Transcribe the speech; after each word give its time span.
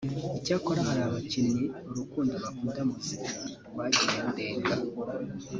Icyakora 0.37 0.79
hari 0.87 1.01
abakinnyi 1.07 1.63
urukundo 1.89 2.33
bakunda 2.43 2.81
muzika 2.89 3.29
rwagiye 3.71 4.17
rurenga 4.25 4.73